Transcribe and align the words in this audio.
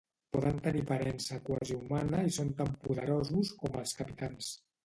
Poden 0.35 0.55
tenir 0.67 0.79
aparença 0.85 1.37
quasi 1.51 1.77
humana 1.81 2.23
i 2.31 2.33
són 2.39 2.51
tan 2.63 2.75
poderosos 2.87 3.55
com 3.63 3.81
els 3.83 3.99
capitans. 4.01 4.53